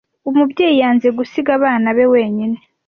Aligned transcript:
Umubyeyi 0.29 0.77
yanze 0.83 1.07
gusiga 1.17 1.49
abana 1.59 1.87
be 1.97 2.05
wenyine. 2.13 2.57